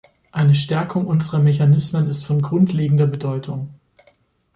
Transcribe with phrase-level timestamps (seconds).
[0.31, 3.69] Eine Stärkung unserer Mechanismen ist von grundlegender Bedeutung.